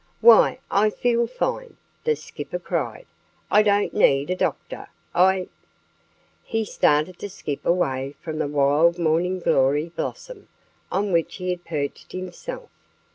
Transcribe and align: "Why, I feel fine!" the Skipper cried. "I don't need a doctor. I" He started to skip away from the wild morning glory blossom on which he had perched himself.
"Why, 0.19 0.57
I 0.71 0.89
feel 0.89 1.27
fine!" 1.27 1.77
the 2.05 2.15
Skipper 2.15 2.57
cried. 2.57 3.05
"I 3.51 3.61
don't 3.61 3.93
need 3.93 4.31
a 4.31 4.35
doctor. 4.35 4.87
I" 5.13 5.47
He 6.43 6.65
started 6.65 7.19
to 7.19 7.29
skip 7.29 7.63
away 7.67 8.15
from 8.19 8.39
the 8.39 8.47
wild 8.47 8.97
morning 8.97 9.37
glory 9.37 9.89
blossom 9.89 10.47
on 10.91 11.11
which 11.11 11.35
he 11.35 11.51
had 11.51 11.65
perched 11.65 12.13
himself. 12.13 12.71